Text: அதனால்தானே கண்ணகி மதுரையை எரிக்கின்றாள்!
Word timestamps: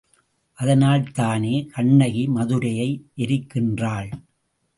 அதனால்தானே 0.57 1.51
கண்ணகி 1.73 2.23
மதுரையை 2.27 2.89
எரிக்கின்றாள்! 3.17 4.09